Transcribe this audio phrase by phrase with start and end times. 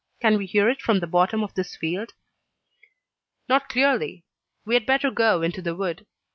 [0.19, 2.15] Can we hear it from the bottom of this field?"
[3.47, 4.23] "Not clearly;
[4.65, 6.07] we had better go into the wood."